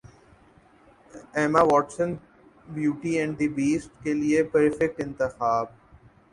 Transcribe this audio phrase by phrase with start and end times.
[1.37, 2.09] Emma Watson
[2.67, 5.65] Beauty and the Beast کے لیے perfect انتخاب